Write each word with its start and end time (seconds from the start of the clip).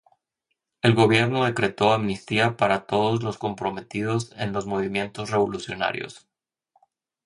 El 0.81 0.95
Gobierno 0.95 1.45
decretó 1.45 1.93
amnistía 1.93 2.57
para 2.57 2.87
todos 2.87 3.21
los 3.21 3.37
comprometidos 3.37 4.31
en 4.35 4.51
los 4.51 4.65
movimientos 4.65 5.29
revolucionarios. 5.29 6.27